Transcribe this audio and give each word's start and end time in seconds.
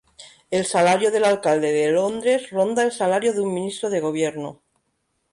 El 0.49 0.65
salario 0.65 1.11
del 1.11 1.25
Alcalde 1.25 1.71
de 1.71 1.91
Londres 1.91 2.49
ronda 2.49 2.81
el 2.81 2.91
salario 2.91 3.33
de 3.33 3.41
un 3.41 3.53
ministro 3.53 3.91
de 3.91 3.99
Gobierno. 3.99 4.63